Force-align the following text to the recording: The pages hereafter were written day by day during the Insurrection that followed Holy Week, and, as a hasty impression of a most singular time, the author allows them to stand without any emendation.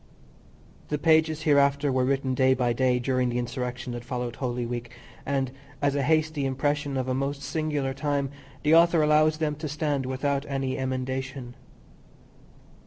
The 0.87 0.97
pages 0.97 1.43
hereafter 1.43 1.91
were 1.91 2.05
written 2.05 2.33
day 2.33 2.55
by 2.55 2.73
day 2.73 2.97
during 2.97 3.29
the 3.29 3.37
Insurrection 3.37 3.93
that 3.93 4.03
followed 4.03 4.37
Holy 4.37 4.65
Week, 4.65 4.89
and, 5.27 5.51
as 5.79 5.93
a 5.93 6.01
hasty 6.01 6.43
impression 6.43 6.97
of 6.97 7.07
a 7.07 7.13
most 7.13 7.43
singular 7.43 7.93
time, 7.93 8.31
the 8.63 8.73
author 8.73 9.03
allows 9.03 9.37
them 9.37 9.53
to 9.57 9.67
stand 9.69 10.07
without 10.07 10.43
any 10.47 10.75
emendation. 10.75 11.53